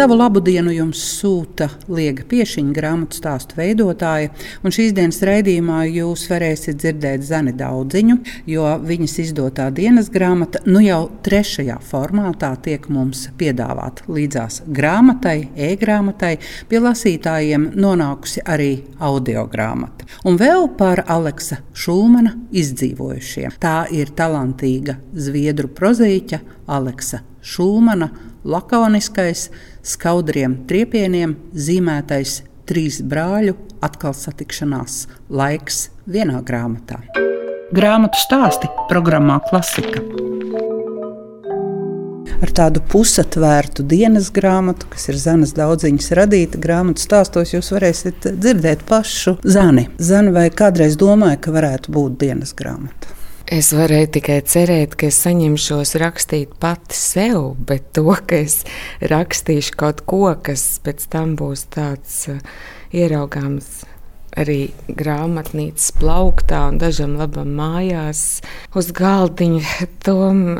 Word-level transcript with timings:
Savu 0.00 0.16
labu 0.16 0.40
dienu 0.40 0.72
jums 0.72 1.00
sūta 1.18 1.66
Liega 1.92 2.24
Piešiņa 2.24 2.70
grāmatu 2.72 3.18
stāstu 3.18 3.58
veidotāja, 3.58 4.30
un 4.64 4.72
šīs 4.72 4.94
dienas 4.96 5.18
raidījumā 5.28 5.82
jūs 5.90 6.22
varēsiet 6.30 6.78
dzirdēt 6.80 7.26
Zani 7.28 7.52
Daudziņu, 7.58 8.16
jo 8.48 8.64
viņas 8.80 9.18
izdotā 9.26 9.66
dienas 9.76 10.08
grāmata 10.08 10.64
nu 10.64 10.80
jau 10.80 11.02
trešajā 11.20 11.76
formātā 11.84 12.54
tiek 12.64 12.88
mums 12.88 13.26
piedāvāta 13.36 14.08
līdzās 14.08 14.62
grāmatai, 14.72 15.50
e-grāmatai, 15.68 16.38
pie 16.72 16.80
lasītājiem 16.80 17.74
nonākusi 17.76 18.40
arī 18.48 18.72
audio 19.04 19.44
grāmata. 19.52 20.08
Un 20.24 20.40
vēl 20.40 20.70
par 20.80 21.04
Aleksa 21.12 21.60
Šulmana 21.76 22.38
izdzīvojušiem. 22.56 23.60
Tā 23.60 23.82
ir 23.92 24.16
talantīga 24.16 24.96
zviedru 25.12 25.68
prozīķa 25.76 26.40
Aleksa 26.72 27.26
Šulmana 27.40 28.10
lakoniskais, 28.44 29.48
skaudriem 29.82 30.60
triepieniem 30.68 31.36
zīmētais 31.52 32.40
trīs 32.68 33.00
brāļu 33.02 33.56
atkal 33.84 34.14
satikšanās 34.16 35.06
laiks 35.32 35.88
vienā 36.10 36.40
grāmatā. 36.46 37.00
Grāmatu 37.74 38.18
stāsti 38.18 38.70
programmā 38.90 39.40
Klasika. 39.48 40.02
Ar 42.40 42.52
tādu 42.56 42.80
pusatvērtu 42.88 43.84
dienas 43.84 44.30
grāmatu, 44.32 44.88
kas 44.90 45.10
ir 45.12 45.18
Zanas 45.20 45.52
daudziņas 45.58 46.08
radīta 46.16 46.60
grāmatu 46.62 47.04
stāstos, 47.04 47.52
jūs 47.52 47.68
varēsiet 47.74 48.30
dzirdēt 48.40 48.86
pašu 48.88 49.36
Zani. 49.44 49.90
Zani 50.00 50.32
vai 50.32 50.48
kādreiz 50.48 50.96
domāja, 51.00 51.36
ka 51.44 51.52
varētu 51.52 51.92
būt 51.92 52.16
dienas 52.24 52.56
grāmata? 52.56 53.19
Es 53.50 53.72
varēju 53.74 54.12
tikai 54.14 54.36
cerēt, 54.46 54.92
ka 54.94 55.08
es 55.10 55.16
saņemšos 55.24 55.96
rakstīt 55.98 56.52
pati 56.62 56.94
sev, 56.94 57.56
bet 57.66 57.88
to, 57.98 58.06
ka 58.06 58.44
es 58.44 58.60
rakstīšu 59.02 59.74
kaut 59.80 60.04
ko, 60.06 60.28
kas 60.38 60.76
pēc 60.84 61.08
tam 61.10 61.32
būs 61.40 61.64
tāds 61.74 62.20
uh, 62.30 62.38
ieraugāms 62.94 63.80
arī 64.38 64.70
grāmatnīcas 64.86 65.88
plauktā 65.98 66.60
un 66.70 66.78
dažam 66.78 67.16
labam 67.18 67.50
mājās 67.58 68.20
uz 68.78 68.92
galdiņa. 68.94 69.88
To 70.06 70.14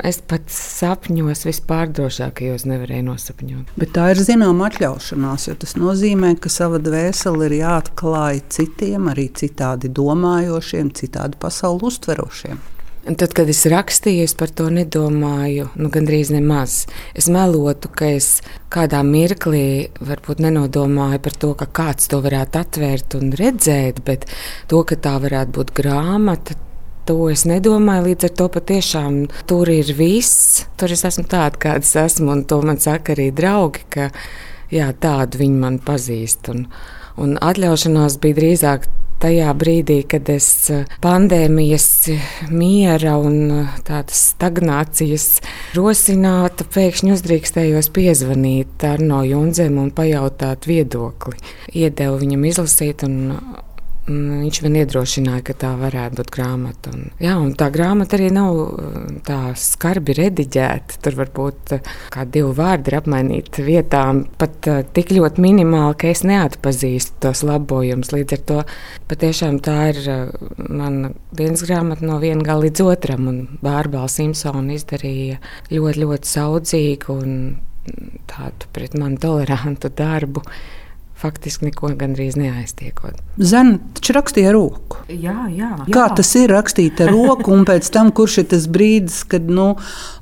es 0.06 0.18
pat 0.26 0.50
sapņos 0.50 1.44
vispārdrošākajos 1.46 2.66
nevarēju 2.66 3.06
nosapņot. 3.06 3.70
Bet 3.78 3.94
tā 3.94 4.08
ir 4.16 4.24
zināma 4.26 4.66
atļaušanās, 4.66 5.46
jo 5.46 5.56
tas 5.62 5.76
nozīmē, 5.78 6.34
ka 6.42 6.50
sava 6.50 6.82
dvēsele 6.82 7.46
ir 7.46 7.56
jāatklāj 7.60 8.42
citiem, 8.50 9.08
arī 9.14 9.30
citādi 9.30 9.94
domājošiem, 9.94 10.90
citādi 10.98 11.38
pasauli 11.38 11.86
uztverošiem. 11.92 12.60
Un 13.08 13.16
tad, 13.16 13.32
kad 13.32 13.48
es 13.48 13.62
rakstīju, 13.64 14.26
es 14.28 14.34
par 14.36 14.50
to 14.52 14.66
nedomāju 14.68 15.70
nu, 15.80 15.88
gandrīz 15.92 16.28
nemaz. 16.34 16.82
Es 17.16 17.30
melotu, 17.32 17.88
ka 17.96 18.10
es 18.12 18.42
kādā 18.72 19.00
mirklī 19.06 19.88
varbūt 20.04 20.42
nenodomāju 20.44 21.22
par 21.24 21.38
to, 21.40 21.54
ka 21.56 21.68
kāds 21.80 22.10
to 22.12 22.20
varētu 22.20 22.60
atvērt 22.60 23.16
un 23.16 23.32
redzēt, 23.40 24.02
bet 24.04 24.28
to, 24.68 24.82
ka 24.84 25.00
tā 25.00 25.14
varētu 25.22 25.56
būt 25.56 25.72
grāmata. 25.80 26.58
To 27.08 27.30
es 27.32 27.46
nedomāju, 27.48 28.10
līdz 28.10 28.28
ar 28.28 28.36
to 28.36 28.50
patiešām 28.52 29.18
tur 29.48 29.72
ir 29.72 29.94
viss. 29.96 30.66
Tur 30.76 30.92
es 30.92 31.06
esmu 31.08 31.24
tāda, 31.24 31.56
kāda 31.56 31.80
es 31.80 31.96
esmu, 31.96 32.34
un 32.36 32.44
to 32.44 32.60
man 32.60 32.78
saka 32.84 33.16
arī 33.16 33.30
draugi, 33.32 33.88
ka 33.96 34.10
jā, 34.70 34.92
tādu 34.92 35.40
viņi 35.40 35.62
man 35.64 35.80
pazīst. 35.82 36.52
Un, 36.52 36.66
un 37.16 37.38
atļaušanās 37.40 38.20
bija 38.20 38.42
drīzāk 38.42 38.90
tajā 39.20 39.52
brīdī, 39.58 40.00
kad 40.08 40.28
es 40.32 40.48
eh, 40.72 40.84
pandēmijas 41.04 41.86
miera 42.50 43.16
un 43.20 43.38
eh, 43.60 43.78
tādas 43.86 44.22
stagnācijas 44.34 45.28
rosināta, 45.76 46.66
pēkšņi 46.74 47.14
uzdrīkstējos 47.16 47.90
piezvanīt 47.96 48.86
Arno 48.88 49.22
Junzem 49.28 49.78
un 49.82 49.92
pajautāt 49.94 50.68
viedokli. 50.70 51.36
Iedevu 51.76 52.20
viņam 52.24 52.46
izlasīt 52.50 53.04
un 53.06 53.18
Viņš 54.08 54.58
man 54.64 54.76
iedrošināja, 54.80 55.42
ka 55.44 55.54
tā 55.60 55.70
varētu 55.78 56.18
būt 56.18 56.30
grāmata. 56.34 56.90
Un, 56.94 57.10
jā, 57.22 57.34
un 57.38 57.52
tā 57.58 57.68
grāmata 57.70 58.16
arī 58.16 58.30
nav 58.34 58.56
uh, 58.56 58.96
tā 59.26 59.52
skarbi 59.60 60.16
rediģēta. 60.16 60.98
Tur 61.04 61.18
varbūt 61.20 61.74
uh, 61.76 61.90
kā 62.10 62.24
divi 62.24 62.50
vārdi 62.56 62.90
ir 62.90 62.96
apmainīti 62.98 63.66
vietām, 63.66 64.24
pat 64.40 64.70
uh, 64.72 64.80
tik 64.96 65.12
ļoti 65.14 65.44
minimāli, 65.44 65.98
ka 66.00 66.10
es 66.10 66.24
neatpazīstu 66.26 67.20
tos 67.26 67.44
labojumus. 67.46 68.10
Līdz 68.16 68.38
ar 68.38 68.42
to 68.50 68.58
patiešām 69.12 69.60
tā 69.62 69.76
ir 69.92 70.02
mana 70.56 71.12
dienas 71.36 71.62
grāmata 71.68 72.08
no 72.08 72.18
viena 72.24 72.46
gala 72.46 72.66
līdz 72.66 72.86
otram. 72.88 73.30
Bārbāla 73.62 74.10
Simpsona 74.10 74.74
izdarīja 74.74 75.38
ļoti, 75.70 76.02
ļoti 76.02 76.34
saudzīgu 76.34 77.20
un 77.20 77.40
tādu 78.30 78.68
pret 78.74 78.96
mani 78.98 79.20
tolerantu 79.20 79.90
darbu 79.96 80.42
faktiski 81.20 81.68
neko 81.68 81.92
gandrīz 82.00 82.38
neaiztiekot. 82.40 83.20
Zana 83.36 83.78
taču 83.96 84.16
rakstīja 84.16 84.52
roku. 84.56 85.02
Jā, 85.08 85.36
jā, 85.52 85.72
jā. 85.84 85.88
Kā 85.94 86.08
tas 86.16 86.32
ir 86.40 86.52
rakstīt 86.54 87.02
ar 87.04 87.12
roku, 87.14 87.52
un 87.54 87.66
pēc 87.68 87.90
tam, 87.94 88.12
kurš 88.16 88.40
ir 88.42 88.50
tas 88.54 88.68
brīdis, 88.70 89.22
kad, 89.30 89.48
nu, 89.48 89.72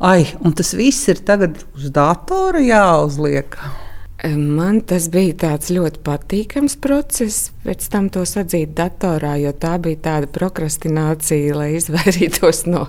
ai, 0.05 0.25
un 0.43 0.57
tas 0.59 0.75
viss 0.79 1.11
ir 1.13 1.23
tagad 1.27 1.63
uz 1.79 1.93
datora 1.95 2.63
jāuzliek? 2.65 3.59
Man 4.27 4.81
tas 4.83 5.05
bija 5.15 5.31
tāds 5.45 5.69
ļoti 5.71 6.01
patīkams 6.03 6.75
process, 6.83 7.53
pēc 7.63 7.85
tam 7.93 8.09
to 8.11 8.25
atzīt 8.27 8.73
datorā, 8.75 9.37
jo 9.39 9.53
tā 9.55 9.77
bija 9.79 10.01
tāda 10.09 10.27
prokrastinācija, 10.35 11.55
lai 11.55 11.69
izvairītos 11.79 12.65
no 12.67 12.89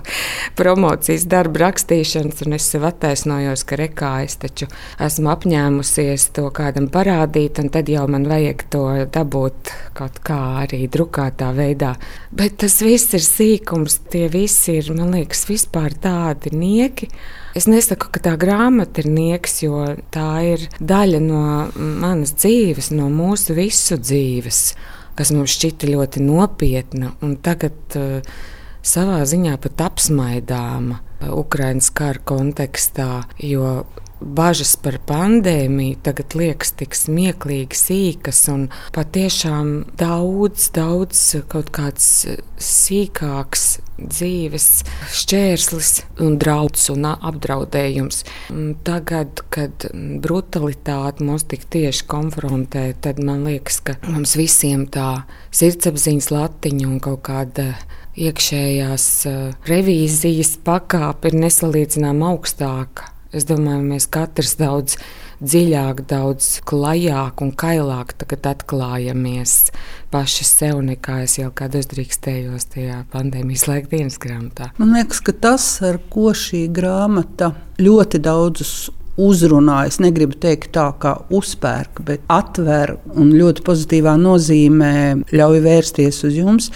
promocijas 0.58 1.28
darba 1.30 1.68
rakstīšanas. 1.68 2.42
Es 2.58 2.66
sev 2.72 2.88
attaisnojos, 2.88 3.62
ka 3.62 3.78
rekā 3.78 4.10
es 4.24 4.34
taču 4.42 4.66
esmu 4.98 5.30
apņēmusies 5.30 6.26
to 6.34 6.48
kādam 6.56 6.90
parādīt, 6.90 7.62
un 7.62 7.70
tad 7.70 7.92
jau 7.94 8.08
man 8.10 8.26
vajag 8.26 8.66
to 8.74 8.84
dabūt 9.14 9.70
kaut 9.94 10.18
kā 10.26 10.40
arī 10.64 10.88
drukātā 10.90 11.52
veidā. 11.54 11.92
Bet 12.34 12.58
tas 12.64 12.80
viss 12.82 13.14
ir 13.14 13.22
sīkums, 13.22 14.00
tie 14.10 14.26
visi 14.34 14.80
ir, 14.80 14.90
man 14.98 15.14
liekas, 15.14 15.46
vispār 15.46 15.94
tādi 15.94 16.50
nieki. 16.58 17.06
Es 17.56 17.66
nesaku, 17.66 18.12
ka 18.14 18.22
tā 18.22 18.36
grāmata 18.38 19.02
ir 19.02 19.10
nieks, 19.10 19.60
jo 19.64 19.82
tā 20.14 20.28
ir 20.52 20.68
daļa 20.78 21.20
no 21.24 21.42
manas 21.74 22.36
dzīves, 22.38 22.92
no 22.94 23.08
mūsu 23.10 23.56
visu 23.58 23.98
dzīves, 23.98 24.60
kas 25.18 25.32
mums 25.34 25.56
šķita 25.58 25.90
ļoti 25.90 26.22
nopietna. 26.22 27.14
Un 27.26 27.34
tagad 27.42 27.98
uh, 27.98 28.20
savā 28.86 29.24
ziņā 29.26 29.56
pat 29.60 29.82
apsmaidāma 29.88 31.00
Ukraiņas 31.20 31.90
kara 31.96 32.22
kontekstā, 32.30 33.10
jo 33.42 33.82
bažas 34.20 34.74
par 34.80 34.98
pandēmiju 35.08 35.98
tagad 36.04 36.36
liekas 36.36 36.74
tik 36.78 36.96
smieklīgi 36.96 37.76
sīkas 37.76 38.42
un 38.52 38.66
patiešām 38.94 39.72
daudz, 40.00 40.68
daudz 40.76 41.22
kaut 41.50 41.72
kāds 41.74 42.10
sīkāks 42.60 43.80
dzīves 44.00 44.68
šķērslis 45.20 45.92
un 46.24 46.38
draudz 46.40 46.88
un 46.94 47.06
apdraudējums. 47.12 48.24
Tagad, 48.86 49.44
kad 49.52 49.86
brutalitāte 50.24 51.26
mūs 51.26 51.46
tik 51.50 51.68
tieši 51.72 52.06
konfrontē, 52.10 52.90
tad 53.04 53.22
man 53.24 53.46
liekas, 53.48 53.80
ka 53.84 53.96
mums 54.08 54.36
visiem 54.40 54.86
tā 54.90 55.24
sirdsapziņas 55.54 56.32
latiņa 56.34 56.88
un 56.88 56.98
kaut 57.04 57.24
kāda 57.28 57.72
iekšējās 58.20 59.06
revīzijas 59.70 60.56
pakāpe 60.66 61.30
ir 61.30 61.40
nesalīdzināmā 61.46 62.34
augstāka 62.34 63.10
Es 63.30 63.46
domāju, 63.46 63.84
mēs 63.86 64.08
katrs 64.10 64.56
daudz 64.58 64.96
dziļāk, 65.40 66.04
daudz 66.10 66.60
klajāk 66.68 67.42
un 67.44 67.52
kailāk 67.56 68.14
atklājamies 68.20 69.56
paši 70.12 70.46
sev, 70.46 70.80
nekā 70.84 71.22
es 71.24 71.38
jau 71.38 71.50
kādu 71.54 71.80
uzdrīkstējos 71.82 72.70
tajā 72.74 73.02
pandēmijas 73.12 73.66
laika 73.70 73.92
dienas 73.94 74.20
grāmatā. 74.22 74.70
Man 74.78 74.94
liekas, 74.96 75.22
ka 75.24 75.32
tas, 75.32 75.66
ar 75.86 76.00
ko 76.12 76.34
šī 76.36 76.66
grāmata 76.74 77.54
ļoti 77.80 78.22
daudzus 78.24 78.90
uzrunā. 79.20 79.84
Es 79.88 79.98
negribu 80.02 80.36
teikt 80.40 80.72
tā, 80.76 80.86
kā 81.00 81.14
uzpērk, 81.34 82.02
bet 82.06 82.24
atver 82.30 82.96
un 83.10 83.32
ļoti 83.36 83.64
pozitīvā 83.66 84.14
nozīmē 84.20 84.94
ļauj 85.34 85.60
vērsties 85.66 86.22
uz 86.28 86.38
jums. 86.38 86.70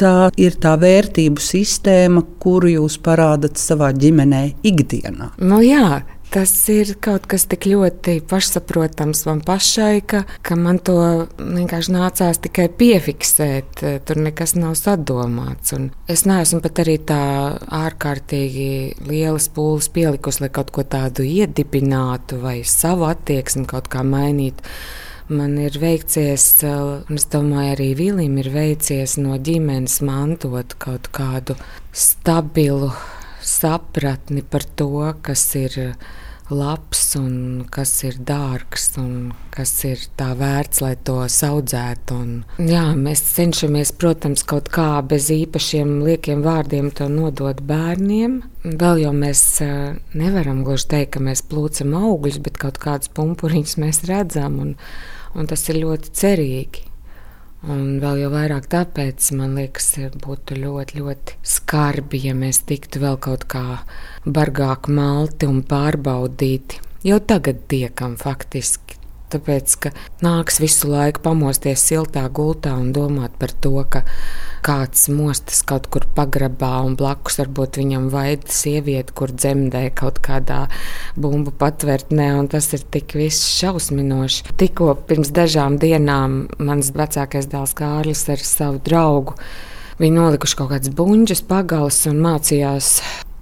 Tā 0.00 0.30
ir 0.40 0.56
tā 0.62 0.76
vērtību 0.80 1.42
sistēma, 1.44 2.24
kuru 2.42 2.72
jūs 2.76 2.96
parādat 3.04 3.60
savā 3.60 3.92
ģimenē 3.96 4.44
ikdienā. 4.66 5.34
Nu, 5.42 5.60
jā, 5.64 6.00
Tas 6.30 6.52
ir 6.70 6.92
kaut 7.02 7.24
kas 7.26 7.42
tik 7.50 7.64
ļoti 7.66 8.20
pašsaprotams 8.30 9.24
man 9.26 9.40
pašai, 9.42 9.96
ka, 10.06 10.20
ka 10.46 10.54
man 10.54 10.78
to 10.78 10.94
vienkārši 11.40 11.90
nācās 11.90 12.38
tikai 12.44 12.68
piefiksēt. 12.70 13.82
Tur 14.06 14.20
nekas 14.22 14.54
nav 14.54 14.76
sadomāts. 14.78 15.74
Un 15.74 15.88
es 16.06 16.22
neesmu 16.30 16.62
pat 16.62 16.84
arī 16.84 17.00
tā 17.02 17.18
ārkārtīgi 17.80 18.70
lielas 19.10 19.50
pūles 19.50 19.90
pielikusi, 19.90 20.44
lai 20.44 20.52
kaut 20.54 20.70
ko 20.70 20.86
tādu 20.86 21.26
iedibinātu 21.26 22.38
vai 22.44 22.60
savu 22.62 23.10
attieksmi 23.10 23.66
kaut 23.66 23.90
kā 23.90 24.06
mainītu. 24.06 24.62
Man 25.34 25.58
ir 25.62 25.82
veicies, 25.82 26.46
un 26.62 27.18
es 27.18 27.26
domāju, 27.30 27.74
arī 27.74 27.90
Vilim 27.98 28.38
ir 28.38 28.54
veicies 28.54 29.18
no 29.18 29.34
ģimenes 29.34 29.98
mantot 30.06 30.78
kaut 30.78 31.10
kādu 31.10 31.58
stabilu 31.90 32.94
sapratni 33.42 34.42
par 34.46 34.62
to, 34.78 34.90
kas 35.22 35.44
ir 35.58 35.78
labs 36.50 37.14
un 37.18 37.64
kas 37.70 37.92
ir 38.06 38.18
dārgs 38.26 38.90
un 39.00 39.32
kas 39.54 39.72
ir 39.88 40.02
tā 40.18 40.32
vērts, 40.38 40.82
lai 40.84 40.92
to 41.06 41.18
audzētu. 41.24 42.16
Un, 42.16 42.32
jā, 42.70 42.84
mēs 42.98 43.22
cenšamies, 43.36 43.94
protams, 44.00 44.44
kaut 44.46 44.70
kā 44.72 44.88
bez 45.06 45.30
īpašiem 45.34 46.00
liekiem 46.06 46.44
vārdiem 46.46 46.90
to 46.94 47.08
nodot 47.12 47.62
bērniem. 47.66 48.40
Vēl 48.64 49.04
jau 49.06 49.14
mēs 49.16 49.44
nevaram 50.18 50.64
gluži 50.66 50.90
teikt, 50.94 51.14
ka 51.16 51.24
mēs 51.24 51.44
plūcam 51.48 51.96
augļus, 51.96 52.42
bet 52.44 52.60
kaut 52.60 52.82
kādus 52.82 53.12
pumpuriņus 53.16 53.78
mēs 53.80 54.04
redzam, 54.10 54.60
un, 54.62 54.76
un 55.34 55.50
tas 55.50 55.66
ir 55.70 55.82
ļoti 55.84 56.14
cerīgi. 56.20 56.86
Un 57.68 57.98
vēl 58.00 58.22
jau 58.22 58.30
vairāk 58.32 58.70
tāpēc 58.72 59.26
man 59.36 59.58
liekas, 59.58 59.90
būtu 60.24 60.56
ļoti, 60.56 61.02
ļoti 61.02 61.34
skarbi, 61.44 62.22
ja 62.24 62.32
mēs 62.32 62.62
tiktu 62.64 63.02
vēl 63.02 63.18
kaut 63.20 63.44
kā 63.52 63.82
bargāk 64.24 64.88
malti 64.88 65.48
un 65.50 65.60
pārbaudīti. 65.68 66.80
Jau 67.04 67.20
tagad 67.20 67.66
tiekam 67.68 68.16
faktiski. 68.20 68.89
Tāpēc, 69.30 69.74
ka 69.78 69.90
nāks 70.24 70.58
visu 70.58 70.88
laiku 70.90 71.22
pamosties 71.22 71.84
siltā 71.86 72.24
gultā 72.34 72.72
un 72.74 72.88
domāt 72.94 73.36
par 73.38 73.52
to, 73.62 73.76
ka 73.86 74.02
kāds 74.66 75.06
mostas 75.12 75.62
kaut 75.66 75.86
kur 75.92 76.04
pagrabā 76.16 76.72
un 76.84 76.96
blakus 76.98 77.38
varbūt 77.40 77.78
viņam 77.80 78.08
vaida 78.12 78.50
sieviete, 78.50 79.14
kur 79.16 79.32
dzemdē 79.32 79.86
kaut 79.96 80.20
kādā 80.24 80.64
bumbu 81.14 81.54
patvērtnē, 81.62 82.28
un 82.40 82.50
tas 82.50 82.72
ir 82.76 82.84
tik 82.92 83.14
viss 83.18 83.54
šausminoši. 83.60 84.50
Tikko 84.60 84.92
pirms 85.08 85.32
dažām 85.36 85.78
dienām 85.80 86.42
mans 86.58 86.92
vecākais 86.96 87.48
dēls 87.50 87.76
Kārlis 87.78 88.26
ar 88.34 88.42
savu 88.44 88.82
draugu. 88.84 89.38
Viņi 90.00 90.16
nolikuši 90.16 90.56
kaut 90.56 90.74
kādas 90.74 90.92
buļbuļsaktas, 90.96 91.46
pagalas 91.48 92.04
un 92.08 92.22
mācījās 92.24 92.94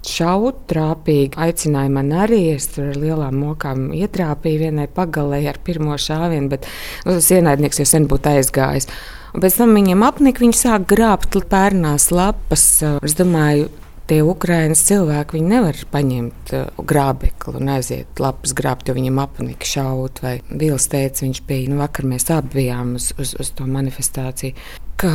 šaut 0.07 0.63
trāpīgi. 0.69 1.37
Aicināja 1.39 1.91
man 1.93 2.11
arī, 2.25 2.41
es 2.55 2.69
tur 2.73 2.91
ar 2.93 2.99
lielām 2.99 3.39
mokām 3.41 3.89
ietrāpīju 3.95 4.63
vienai 4.65 4.87
pagalē 4.93 5.41
ar 5.51 5.59
pirmo 5.65 5.97
šāvienu, 5.99 6.49
bet 6.51 6.67
nu, 7.05 7.15
tas 7.15 7.31
ienaidnieks 7.35 7.81
jau 7.81 7.87
sen 7.89 8.07
būtu 8.11 8.33
aizgājis. 8.33 8.89
Pēc 9.29 9.59
tam 9.59 9.75
viņiem 9.77 10.03
apnika, 10.07 10.41
viņi 10.41 10.57
sāk 10.57 10.87
grābt 10.89 11.37
pērnās 11.51 12.09
lapas. 12.15 12.65
Es 13.05 13.13
domāju, 13.19 13.67
tie 14.09 14.19
Ukraiņas 14.25 14.83
cilvēki 14.89 15.43
nevar 15.45 15.77
paņemt 15.93 16.53
uh, 16.57 16.83
grābekli 16.89 17.55
un 17.61 17.71
aiziet 17.77 18.21
lapas 18.21 18.55
grābt, 18.57 18.89
jo 18.89 18.97
viņam 18.97 19.21
apnika 19.23 19.69
šaut. 19.69 20.23
Vai 20.25 20.39
Vils 20.49 20.89
teica, 20.91 21.25
viņš 21.25 21.41
bija, 21.47 21.71
nu 21.71 21.79
vakar 21.83 22.09
mēs 22.09 22.29
abi 22.33 22.61
bijām 22.61 22.95
uz, 22.99 23.11
uz, 23.21 23.35
uz 23.39 23.55
to 23.55 23.69
manifestāciju 23.69 24.55
ka 24.99 25.09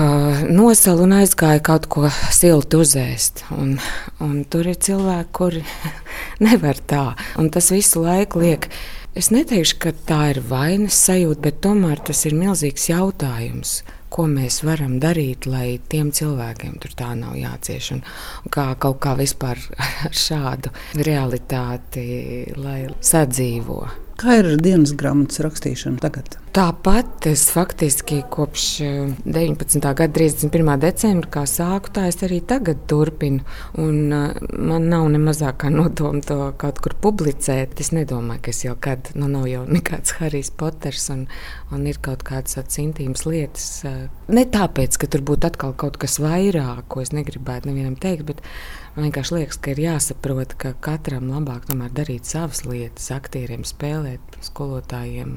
nosala 0.49 1.05
un 1.05 1.13
aizgāja 1.19 1.61
kaut 1.65 1.87
ko 1.93 2.09
siltu 2.33 2.81
uzēst. 2.81 3.45
Un, 3.53 3.75
un 4.25 4.39
tur 4.49 4.71
ir 4.71 4.79
cilvēki, 4.81 5.33
kuri 5.37 5.65
nevar 6.47 6.81
tā. 6.89 7.11
Un 7.41 7.51
tas 7.53 7.69
visu 7.75 8.05
laiku 8.05 8.41
liek. 8.45 8.71
Es 9.15 9.29
neteikšu, 9.31 9.77
ka 9.83 9.93
tā 10.09 10.21
ir 10.33 10.41
vainas 10.49 10.97
sajūta, 11.05 11.43
bet 11.45 11.61
tomēr 11.67 12.01
tas 12.09 12.25
ir 12.27 12.35
milzīgs 12.39 12.89
jautājums. 12.91 13.83
Ko 14.15 14.29
mēs 14.31 14.61
varam 14.63 15.01
darīt, 15.03 15.49
lai 15.51 15.81
tiem 15.91 16.13
cilvēkiem 16.15 16.79
tur 16.83 16.95
tā 16.95 17.11
nav 17.19 17.35
jācieš? 17.39 17.91
Un, 17.97 18.05
un 18.45 18.55
kā 18.55 18.69
kaut 18.79 19.01
kā 19.03 19.17
vispār 19.19 19.59
ar 20.07 20.15
šādu 20.15 20.71
realitāti, 21.03 22.07
lai 22.55 22.85
sadzīvo. 23.03 23.83
Kā 24.15 24.37
ir 24.39 24.47
ar 24.47 24.61
dienas 24.63 24.93
grāmatas 24.95 25.41
rakstīšanu 25.43 25.99
tagad? 26.03 26.37
Tāpat 26.55 27.27
es 27.27 27.49
faktiski 27.51 28.21
kopš 28.31 28.65
19. 29.27 29.81
Eh, 29.81 29.95
gada 29.99 30.07
31. 30.15 30.77
decembra, 30.85 31.31
kā 31.35 31.43
sāku, 31.51 31.91
tā 31.97 32.05
es 32.07 32.21
arī 32.23 32.39
tagad 32.47 32.85
turpinu. 32.87 33.43
Un, 33.83 34.13
uh, 34.15 34.37
man 34.55 34.87
nav 34.93 35.09
ne 35.11 35.19
mazākā 35.19 35.73
nodoma 35.75 36.23
to 36.23 36.39
kaut 36.63 36.79
kur 36.85 36.95
publicēt. 37.09 37.75
Es 37.83 37.91
nedomāju, 37.97 38.45
ka 38.47 38.55
es 38.55 38.63
jau 38.63 38.77
kad, 38.79 39.11
nu, 39.19 39.27
nav 39.33 39.49
jau 39.51 39.65
nekāds 39.67 40.15
Harijs 40.21 40.53
Poters 40.55 41.09
un, 41.11 41.27
un 41.75 41.91
ir 41.91 41.99
kaut 41.99 42.23
kādas 42.29 42.55
tādas 42.55 42.79
intīmas 42.85 43.27
lietas. 43.27 43.67
Uh, 43.83 44.07
ne 44.31 44.47
tāpēc, 44.47 45.01
ka 45.03 45.11
tur 45.11 45.27
būtu 45.27 45.51
atkal 45.51 45.75
kaut 45.75 45.99
kas 45.99 46.21
vairāk, 46.23 46.87
ko 46.87 47.03
es 47.03 47.11
negribētu 47.11 47.73
nevienam 47.73 47.99
teikt, 47.99 48.29
bet 48.31 48.47
Man 48.95 49.09
vienkārši 49.09 49.35
liekas, 49.41 49.59
ka 49.59 49.73
ir 49.75 49.83
jāsaprot, 49.83 50.55
ka 50.55 50.71
katram 50.85 51.27
labāk 51.33 51.67
darīt 51.97 52.29
savas 52.31 52.63
lietas, 52.63 53.11
aktieriem 53.11 53.65
spēlēt, 53.67 54.39
skolotājiem 54.47 55.33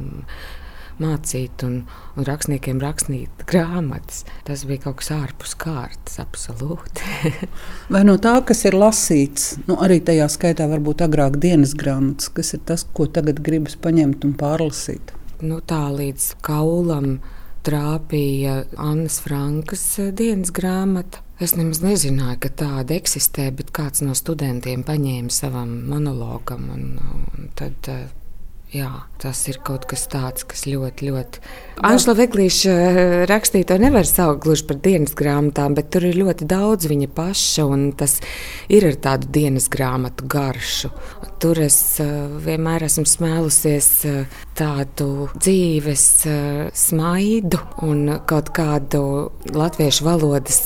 mācīt 1.02 1.64
un, 1.66 1.80
un 2.18 2.28
rakstniekiem 2.28 2.80
rakstīt 2.82 3.46
grāmatas. 3.50 4.24
Tas 4.46 4.66
bija 4.70 4.88
kaut 4.88 5.00
kas 5.02 5.12
ārpus 5.16 5.56
kārtas, 5.58 6.20
absolūti. 6.22 7.34
Vai 7.94 8.04
no 8.06 8.18
tā, 8.22 8.38
kas 8.46 8.66
ir 8.70 8.78
lasīts, 8.78 9.56
nu, 9.66 9.78
arī 9.82 10.00
tajā 10.06 10.30
skaitā 10.34 10.70
varbūt 10.70 11.06
agrāk 11.08 11.40
dienas 11.42 11.74
grāmatas, 11.78 12.30
kas 12.34 12.54
ir 12.58 12.62
tas, 12.70 12.86
ko 12.94 13.10
tagad 13.10 13.42
gribas 13.46 13.78
paņemt 13.82 14.26
un 14.28 14.38
pārlasīt? 14.38 15.14
Nu, 15.42 15.62
tā 15.62 15.84
līdz 15.94 16.32
kaulam 16.46 17.18
trāpīja 17.68 18.64
Annas 18.82 19.20
Frankas 19.22 19.86
dienas 20.18 20.54
grāmata. 20.56 21.26
Es 21.38 21.54
nemaz 21.54 21.84
nezināju, 21.84 22.40
ka 22.42 22.50
tāda 22.64 22.96
eksistē, 22.98 23.52
bet 23.54 23.70
kāds 23.76 24.02
no 24.02 24.16
studentiem 24.18 24.82
paņēma 24.88 25.30
savam 25.34 25.76
monologam. 25.86 26.64
Un, 26.74 26.88
un 27.38 27.52
tad, 27.60 27.90
uh, 27.94 28.08
Jā, 28.76 28.90
tas 29.16 29.46
ir 29.48 29.62
kaut 29.64 29.86
kas 29.88 30.02
tāds, 30.12 30.44
kas 30.44 30.66
ļoti, 30.68 31.08
ļoti. 31.08 31.40
Anšla 31.88 32.18
Veglīša 32.18 32.74
eh, 32.74 33.12
rakstīto 33.30 33.78
nevar 33.80 34.04
saukt 34.04 34.42
gluži 34.44 34.66
par 34.68 34.82
dienas 34.84 35.16
grāmatām, 35.16 35.78
bet 35.78 35.88
tur 35.96 36.04
ir 36.10 36.18
ļoti 36.20 36.44
daudz 36.52 36.90
viņa 36.92 37.08
paša, 37.16 37.64
un 37.64 37.86
tas 37.96 38.18
ir 38.68 38.90
ar 38.90 39.00
tādu 39.06 39.32
dienas 39.32 39.70
grāmatu 39.72 40.28
garšu. 40.28 40.92
Tur 41.40 41.64
es 41.64 41.80
eh, 42.04 42.12
vienmēr 42.44 42.90
esmu 42.90 43.08
smēlusies 43.08 43.90
eh, 44.12 44.38
tādu 44.60 45.30
dzīves 45.38 46.06
smaidu 46.76 47.64
un 47.88 48.18
kaut 48.28 48.52
kādu 48.58 49.02
latviešu 49.48 50.12
valodas 50.12 50.64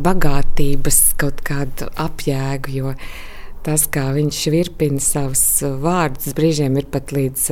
bagātības, 0.00 1.04
kaut 1.20 1.44
kādu 1.44 1.92
apjēgu 2.00 2.78
tas, 3.66 3.86
kā 3.90 4.04
viņš 4.14 4.40
virpina 4.54 5.02
savus 5.02 5.42
vārdus, 5.82 6.34
brīžiem 6.36 6.78
ir 6.78 6.86
pat 6.92 7.10
līdz, 7.14 7.46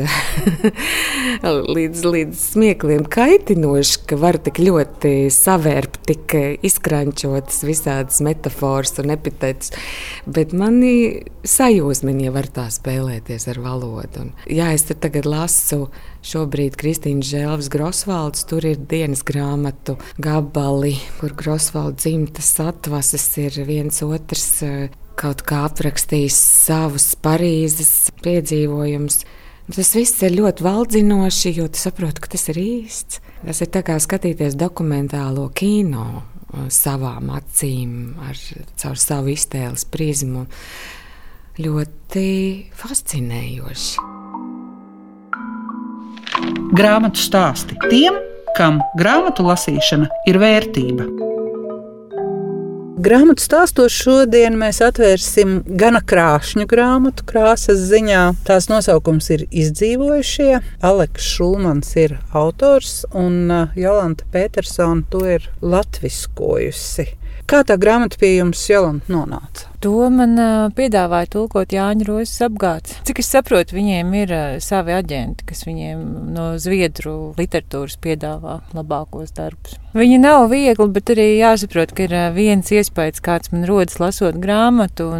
līdz, 1.76 2.05
līdz 2.14 2.44
smiekliem 2.55 3.06
kaitinoši, 3.11 4.05
ka 4.11 4.19
var 4.20 4.38
tik 4.44 4.61
ļoti 4.62 5.14
savērpt, 5.35 6.00
tik 6.06 6.37
izkrančotas 6.66 7.64
visādas 7.66 8.23
metafāras 8.25 8.94
un 9.02 9.14
epitētus. 9.16 9.75
Bet 10.26 10.54
mani 10.54 10.94
sajūsmini, 11.44 12.28
ja 12.28 12.35
var 12.35 12.49
tā 12.54 12.68
spēlēties 12.73 13.49
ar 13.50 13.62
valodu. 13.64 14.26
Un, 14.26 14.35
jā, 14.47 14.71
es 14.76 14.87
te 14.88 14.97
tagad 14.99 15.26
lasu. 15.28 15.88
Šobrīd 16.25 16.78
Kristīna 16.80 17.21
Žēlvis 17.26 17.68
Grosvalds 17.68 18.47
tur 18.49 18.64
ir 18.64 18.78
dienas 18.80 19.21
grāmatu 19.26 19.99
gabali, 20.16 20.94
kur 21.18 21.35
Grosvalds 21.37 22.06
dzimtas 22.06 22.54
atvases 22.64 23.26
ir 23.42 23.59
viens 23.68 24.00
otrs 24.06 24.64
kaut 25.18 25.44
kā 25.47 25.64
aprakstījis 25.68 26.37
savus 26.66 27.12
Parīzes 27.23 28.12
piedzīvojumus. 28.25 29.23
Tas 29.64 29.94
viss 29.97 30.21
ir 30.26 30.35
ļoti 30.37 30.64
valdzinoši, 30.66 31.54
jo 31.56 31.68
tu 31.73 31.80
saproti, 31.80 32.21
ka 32.21 32.35
tas 32.35 32.49
ir 32.52 32.61
īsts. 32.61 33.23
Tas 33.44 33.61
ir 33.64 33.71
kā 33.73 33.97
skatīties 34.00 34.56
dokumentālo 34.61 35.47
kino 35.56 36.06
uh, 36.21 36.66
savām 36.73 37.33
acīm, 37.37 38.14
ar, 38.25 38.40
caur 38.80 39.00
savu 39.00 39.33
iztēles 39.33 39.87
prizmu. 39.88 40.47
Ļoti 41.64 42.28
fascinējoši. 42.76 44.11
Grāmatu 46.75 47.23
stāsti 47.23 47.78
tiem, 47.87 48.16
kam 48.59 48.83
grāmatu 48.99 49.47
lasīšana 49.47 50.11
ir 50.30 50.40
vērtība. 50.42 51.34
Grāmatu 52.94 53.42
stāstos 53.42 53.90
šodien 53.90 54.54
mēs 54.54 54.78
atvērsim 54.86 55.56
gana 55.80 55.98
krāšņu 55.98 56.62
grāmatu 56.70 57.24
krāsas 57.26 57.80
ziņā. 57.90 58.20
Tās 58.46 58.68
nosaukums 58.70 59.32
ir 59.34 59.42
Izdzīvojušie. 59.50 60.60
Aleks 60.86 61.26
Šulmans 61.34 61.90
ir 61.98 62.14
autors 62.30 63.00
un 63.10 63.50
uh, 63.50 63.74
Jolanta 63.74 64.28
Petersona 64.30 65.02
to 65.10 65.24
ir 65.26 65.50
latviskojusi. 65.58 67.08
Kā 67.44 67.60
tā 67.66 67.76
grāmata 67.76 68.16
pie 68.20 68.30
jums, 68.38 68.62
Jolanta, 68.70 69.10
nonāca? 69.12 69.68
To 69.84 70.06
man 70.08 70.32
piedāvāja 70.72 71.28
tulkot 71.34 71.74
Jāņa 71.76 72.06
Rozes 72.08 72.40
apgāds. 72.46 72.94
Cik 73.04 73.20
es 73.20 73.28
saprotu, 73.28 73.76
viņiem 73.76 74.14
ir 74.16 74.32
savi 74.64 74.94
aģenti, 74.96 75.44
kas 75.50 75.66
viņiem 75.68 76.04
no 76.32 76.46
zviedru 76.56 77.34
literatūras 77.36 77.98
piedāvā 78.00 78.62
labākos 78.72 79.34
darbus. 79.36 79.76
Viņi 79.92 80.22
nav 80.22 80.48
viegli, 80.54 80.88
bet 80.96 81.12
arī 81.12 81.34
jāsaprot, 81.36 81.92
ka 81.92 82.08
ir 82.08 82.16
viens 82.32 82.72
iespējas, 82.72 83.20
kāds 83.24 83.52
man 83.52 83.68
rodas 83.68 84.00
lasot 84.00 84.40
grāmatu. 84.40 85.10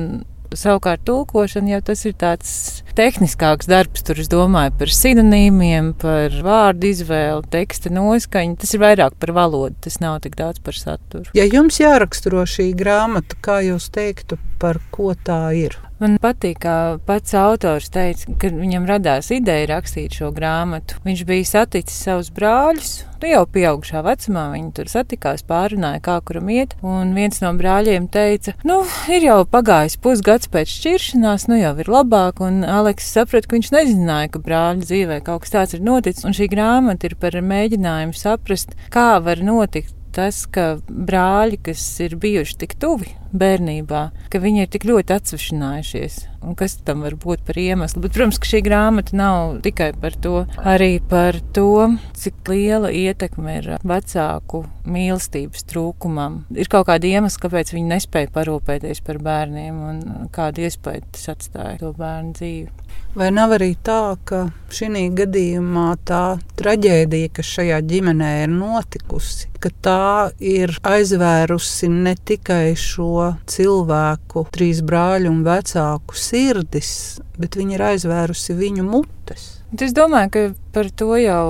Savukārt, 0.54 1.04
tulkošana 1.04 1.76
jau 1.76 1.84
tas 1.90 2.04
ir 2.08 2.16
tāds 2.16 2.50
tehniskāks 2.98 3.68
darbs. 3.70 4.04
Tur 4.06 4.20
es 4.22 4.30
domāju 4.32 4.74
par 4.80 4.92
sinonīmiem, 4.94 5.92
par 6.00 6.34
vārdu 6.44 6.90
izvēli, 6.90 7.46
teksta 7.52 7.92
noskaņu. 7.94 8.58
Tas 8.62 8.74
ir 8.76 8.84
vairāk 8.84 9.18
par 9.22 9.34
valodu, 9.36 9.76
tas 9.86 10.00
nav 10.02 10.20
tik 10.24 10.38
daudz 10.40 10.62
par 10.64 10.78
saturu. 10.78 11.30
Ja 11.36 11.46
jums 11.48 11.80
jāraksturo 11.82 12.46
šī 12.48 12.70
grāmata, 12.78 13.38
kā 13.44 13.60
jūs 13.66 13.90
teiktu, 13.94 14.38
par 14.62 14.80
ko 14.94 15.12
tā 15.26 15.42
ir? 15.58 15.76
Man 16.02 16.16
patīk, 16.18 16.58
kā 16.64 16.98
pats 17.06 17.36
autors 17.38 17.86
teica, 17.94 18.32
ka 18.40 18.48
viņam 18.50 18.84
radās 18.88 19.30
ideja 19.32 19.68
rakstīt 19.70 20.16
šo 20.18 20.32
grāmatu. 20.34 20.98
Viņš 21.06 21.20
bija 21.28 21.46
saticis 21.46 22.00
savus 22.08 22.32
brāļus, 22.34 22.90
nu 23.22 23.30
jau 23.30 23.44
pieaugušā 23.54 24.02
vecumā. 24.04 24.48
Viņi 24.52 24.72
tur 24.74 24.90
satikās, 24.90 25.44
pārunāja, 25.46 26.02
kā 26.04 26.18
kuram 26.26 26.50
iet. 26.52 26.74
Un 26.82 27.14
viens 27.16 27.38
no 27.40 27.54
brāļiem 27.56 28.10
teica, 28.12 28.56
nu, 28.66 28.82
ir 29.06 29.28
jau 29.28 29.38
pagājis 29.48 29.96
pusgads 30.02 30.50
pēc 30.50 30.74
šķiršanās, 30.74 31.46
nu 31.48 31.60
jau 31.62 31.72
ir 31.80 31.92
labāk. 31.94 32.42
Un 32.44 32.66
Aleks 32.84 33.06
saprata, 33.16 33.48
ka 33.48 33.56
viņš 33.56 33.68
nezināja, 33.72 34.28
ka 34.34 34.40
brāļa 34.44 34.84
dzīvē 34.84 35.16
kaut 35.24 35.46
kas 35.46 35.54
tāds 35.54 35.76
ir 35.76 35.84
noticis. 35.86 36.26
Un 36.28 36.36
šī 36.36 36.50
grāmata 36.52 37.08
ir 37.08 37.16
par 37.16 37.32
mēģinājumu 37.40 38.12
saprast, 38.18 38.76
kā 38.92 39.14
var 39.24 39.40
notikt 39.40 39.96
tas, 40.12 40.44
ka 40.44 40.74
brāļi, 40.84 41.62
kas 41.70 41.82
ir 42.04 42.18
bijuši 42.20 42.60
tik 42.60 42.76
tuvi 42.76 43.08
bērnībā, 43.34 44.02
ka 44.30 44.40
viņi 44.42 44.64
ir 44.64 44.70
tik 44.72 44.86
ļoti 44.88 45.16
atsvešinājušies. 45.18 46.20
Un 46.44 46.56
kas 46.58 46.76
tam 46.84 47.04
var 47.06 47.16
būt 47.16 47.44
par 47.48 47.56
iemeslu? 47.60 48.02
Bet, 48.04 48.12
protams, 48.16 48.38
ka 48.40 48.48
šī 48.50 48.60
grāmata 48.66 49.16
nav 49.16 49.60
tikai 49.64 49.92
par 49.96 50.16
to, 50.20 50.44
arī 50.60 50.98
par 51.00 51.38
to, 51.56 51.96
cik 52.20 52.50
liela 52.52 52.92
ietekme 52.92 53.58
ir 53.62 53.70
vecāku 53.80 54.64
mīlestības 54.84 55.64
trūkumam. 55.70 56.42
Ir 56.52 56.68
kaut 56.72 56.90
kāda 56.90 57.08
iemesla, 57.08 57.46
kāpēc 57.46 57.72
viņi 57.74 57.94
nespēja 57.94 58.32
parūpēties 58.34 59.00
par 59.06 59.22
bērniem 59.24 59.80
un 59.88 60.02
kādu 60.34 60.66
iespēju 60.68 61.08
tas 61.16 61.32
atstāja 61.32 61.80
to 61.80 61.94
bērnu 61.96 62.36
dzīvi. 62.36 62.84
Vai 63.14 63.28
nav 63.30 63.52
arī 63.54 63.76
tā, 63.86 64.16
ka 64.26 64.48
šī 64.74 65.06
gadījumā 65.14 65.86
tā 66.06 66.22
traģēdija, 66.58 67.30
kas 67.36 67.52
šajā 67.56 67.78
ģimenē 67.86 68.30
ir 68.42 68.50
notikusi, 68.50 69.48
ka 69.62 69.70
tā 69.86 70.32
ir 70.42 70.74
aizvērusi 70.82 71.92
ne 71.94 72.16
tikai 72.18 72.74
šo 72.74 73.23
cilvēku, 73.50 74.46
trīs 74.54 74.82
brāļu 74.86 75.30
un 75.32 75.42
vecāku 75.46 76.18
sirdis, 76.18 76.90
bet 77.40 77.58
viņa 77.58 77.76
ir 77.78 77.86
aizvērusi 77.92 78.56
viņu 78.58 78.86
mutes? 78.86 79.48
Es 79.74 79.94
domāju, 79.96 80.30
ka 80.30 80.44
par 80.74 80.90
to 80.90 81.14
jau 81.20 81.46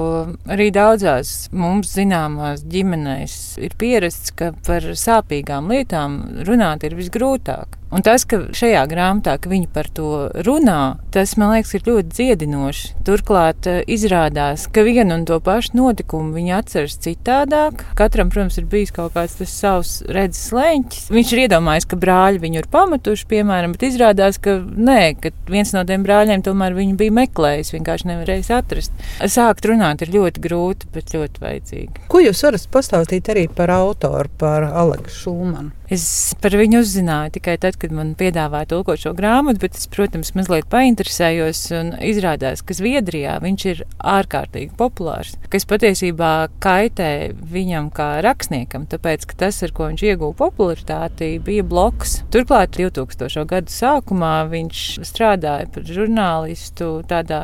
arī 0.50 0.68
daudzās 0.74 1.48
mums 1.52 1.94
zināmās 1.96 2.64
ģimenēs 2.68 3.38
ir 3.64 3.76
pierasts, 3.80 4.34
ka 4.36 4.52
par 4.66 4.86
sāpīgām 4.98 5.72
lietām 5.72 6.20
runāt 6.48 6.84
ir 6.84 6.98
visgrūtāk. 6.98 7.80
Un 7.94 8.02
tas, 8.02 8.24
ka 8.26 8.40
šajā 8.50 8.80
grāmatā 8.90 9.36
ka 9.38 9.50
viņi 9.52 9.68
par 9.70 9.86
to 9.94 10.26
runā, 10.42 10.96
tas 11.14 11.36
man 11.38 11.52
liekas, 11.52 11.76
ir 11.76 11.84
ļoti 11.86 12.10
dziedinoši. 12.10 12.88
Turklāt 13.06 13.68
eh, 13.70 13.82
izrādās, 13.86 14.64
ka 14.66 14.82
vienu 14.82 15.14
un 15.14 15.22
to 15.28 15.38
pašu 15.44 15.76
notikumu 15.78 16.34
viņi 16.34 16.56
atceras 16.56 16.96
citādāk. 17.04 17.84
Katram, 17.94 18.32
protams, 18.34 18.58
ir 18.58 18.66
bijis 18.72 18.90
kaut 18.96 19.14
kāds 19.14 19.38
savs 19.52 20.00
redzes 20.10 20.50
leņķis. 20.56 21.06
Viņš 21.14 21.34
ir 21.36 21.44
iedomājies, 21.44 21.86
ka 21.86 22.00
brāļi 22.02 22.42
viņu 22.42 22.62
ir 22.64 22.68
pametuši, 22.72 23.28
piemēram, 23.30 23.76
bet 23.76 23.86
izrādās, 23.92 24.40
ka 24.42 24.56
nē, 24.58 24.98
ka 25.22 25.30
viens 25.52 25.70
no 25.76 25.84
tiem 25.86 26.02
brāļiem 26.02 26.42
tomēr 26.42 26.74
viņu 26.74 26.98
bija 26.98 27.14
meklējis, 27.20 27.76
vienkārši 27.76 28.10
nevarējis 28.10 28.50
atrast. 28.58 29.06
Sākt 29.22 29.68
runāt 29.70 30.02
ir 30.02 30.10
ļoti 30.10 30.42
grūti, 30.42 30.88
bet 30.94 31.14
ļoti 31.14 31.42
vajadzīgi. 31.44 32.06
Ko 32.10 32.22
jūs 32.22 32.42
varat 32.46 32.66
pastāstīt 32.74 33.30
arī 33.30 33.46
par 33.46 33.70
autoru, 33.70 34.30
par 34.40 34.66
Aleksu 34.66 35.20
Šulmanu? 35.24 35.70
Es 35.92 36.32
par 36.40 36.54
viņu 36.56 36.78
uzzināju 36.80 37.34
tikai 37.36 37.58
tad, 37.60 37.76
kad 37.76 37.92
man 37.92 38.14
piedāvāja 38.16 38.70
tulkot 38.70 39.02
šo 39.02 39.12
grāmatu, 39.16 39.60
bet 39.60 39.76
es, 39.76 39.84
protams, 39.92 40.32
mazliet 40.36 40.64
painteresējos 40.72 41.60
un 41.76 41.90
izrādās, 42.00 42.62
ka 42.64 42.76
Zviedrijā 42.76 43.36
viņš 43.44 43.66
ir 43.68 43.82
ārkārtīgi 44.00 44.72
populārs, 44.80 45.34
kas 45.52 45.68
patiesībā 45.68 46.32
kaitē 46.64 47.10
viņam 47.52 47.90
kā 47.94 48.08
rakstniekam, 48.24 48.88
tāpēc, 48.88 49.28
ka 49.28 49.38
tas, 49.44 49.60
ar 49.66 49.74
ko 49.76 49.90
viņš 49.90 50.06
ieguva 50.08 50.32
popularitāti, 50.46 51.34
bija 51.44 51.66
bloks. 51.68 52.22
Turklāt 52.32 52.78
2000. 52.80 53.44
gadu 53.52 53.76
sākumā 53.76 54.34
viņš 54.50 54.82
strādāja 55.04 55.68
par 55.74 55.84
žurnālistu 55.84 56.90
tādā 57.12 57.42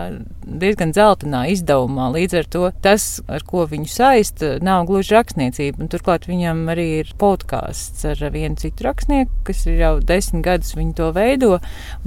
diezgan 0.49 0.97
dzeltenā 0.97 1.45
izdevumā. 1.61 2.09
Līdz 2.17 2.39
ar 2.41 2.49
to 2.51 2.65
tas, 2.83 3.07
ar 3.31 3.45
ko 3.47 3.67
viņu 3.69 3.89
saista, 3.93 4.55
nav 4.65 4.87
gluži 4.89 5.15
rakstniecība. 5.15 5.85
Un 5.85 5.91
turklāt 5.93 6.27
viņam 6.31 6.65
arī 6.73 6.87
ir 7.03 7.13
podkāsts 7.21 8.07
ar 8.09 8.23
vienu 8.33 8.59
citu 8.61 8.89
rakstnieku, 8.89 9.33
kas 9.47 9.65
ir 9.69 9.79
jau 9.81 9.93
desmit 10.01 10.45
gadus 10.47 10.75
viņi 10.79 10.97
to 10.99 11.11
veido. 11.17 11.53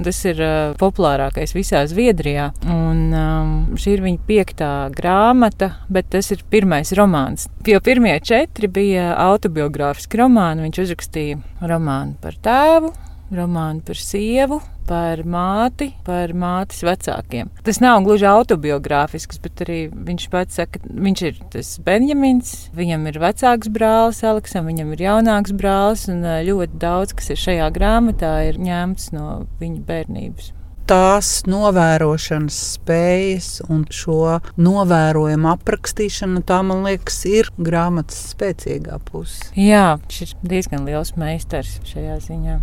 Tas 0.02 0.20
ir 0.26 0.42
uh, 0.42 0.74
populārākais 0.80 1.54
visā 1.56 1.84
Zviedrijā. 1.90 2.50
Un, 2.66 3.06
um, 3.14 3.54
šī 3.78 3.96
ir 3.96 4.04
viņa 4.04 4.22
piektā 4.28 4.72
grāmata, 4.94 5.74
bet 5.92 6.10
tas 6.14 6.32
ir 6.34 6.44
pirmais 6.50 6.92
romāns. 6.98 7.48
Jo 7.68 7.80
pirmie 7.84 8.16
četri 8.24 8.68
bija 8.68 9.14
autobiogrāfiski 9.28 10.20
romāni. 10.20 10.66
Viņš 10.66 10.84
uzrakstīja 10.86 11.40
romānu 11.64 12.18
par 12.22 12.36
tēvu, 12.44 12.92
romānu 13.32 13.84
par 13.86 13.98
sievu, 14.00 14.60
par 14.88 15.22
māti, 15.24 15.90
par 16.04 16.34
mātes 16.36 16.82
vecākiem. 16.84 17.50
Tas 17.64 17.80
nav 17.80 18.02
gluži 18.04 18.26
autobiogrāfisks, 18.28 19.40
bet 19.44 19.64
arī 19.64 19.78
viņš 19.92 20.26
pats 20.32 20.60
saka, 20.60 20.80
ka 20.82 20.96
viņš 21.06 21.22
ir 21.30 21.38
tas 21.54 21.70
Benjamins, 21.84 22.52
viņam 22.76 23.08
ir 23.10 23.20
vecāks 23.22 23.72
brālis 23.72 24.24
Aleksam, 24.26 24.68
viņam 24.68 24.92
ir 24.96 25.06
jaunāks 25.06 25.54
brālis, 25.56 26.08
un 26.12 26.20
ļoti 26.24 26.82
daudz, 26.82 27.16
kas 27.16 27.32
ir 27.32 27.40
šajā 27.46 27.70
grāmatā, 27.76 28.36
ir 28.50 28.60
ņemts 28.60 29.12
no 29.16 29.30
viņa 29.62 29.88
bērnības 29.88 30.52
tās 30.88 31.30
novērošanas 31.48 32.58
spējas 32.74 33.48
un 33.72 33.84
šo 33.92 34.38
novērojumu 34.60 35.50
aprakstīšana, 35.54 36.44
tā 36.46 36.60
man 36.66 36.84
liekas, 36.86 37.22
ir 37.28 37.50
grāmatas 37.56 38.20
spēcīgā 38.34 39.00
puse. 39.08 39.50
Jā, 39.58 39.96
viņš 40.02 40.22
ir 40.26 40.34
diezgan 40.54 40.86
liels 40.88 41.14
meistars 41.20 41.78
šajā 41.88 42.18
ziņā. 42.28 42.58